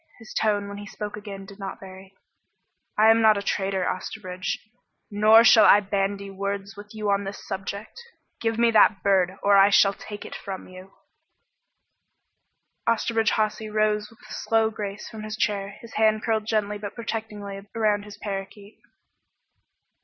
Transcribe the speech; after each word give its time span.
His 0.17 0.33
tone, 0.33 0.67
when 0.67 0.79
he 0.79 0.87
spoke 0.87 1.15
again, 1.15 1.45
did 1.45 1.59
not 1.59 1.79
vary. 1.79 2.15
"I 2.97 3.11
am 3.11 3.21
not 3.21 3.37
a 3.37 3.43
trader, 3.43 3.85
Osterbridge. 3.87 4.57
Nor 5.11 5.43
shall 5.43 5.65
I 5.65 5.79
bandy 5.79 6.31
words 6.31 6.75
with 6.75 6.95
you 6.95 7.11
on 7.11 7.23
this 7.23 7.47
subject. 7.47 8.01
Give 8.39 8.57
me 8.57 8.71
that 8.71 9.03
bird, 9.03 9.37
or 9.43 9.57
I 9.57 9.69
shall 9.69 9.93
take 9.93 10.25
it 10.25 10.33
from 10.33 10.67
you!" 10.67 10.91
Osterbridge 12.87 13.33
Hawsey 13.33 13.69
rose 13.69 14.09
with 14.09 14.17
a 14.27 14.33
slow 14.33 14.71
grace 14.71 15.07
from 15.07 15.21
his 15.21 15.37
chair, 15.37 15.69
his 15.81 15.93
hand 15.93 16.23
curled 16.23 16.47
gently 16.47 16.79
but 16.79 16.95
protectingly 16.95 17.61
around 17.75 18.01
his 18.01 18.17
parakeet. 18.17 18.79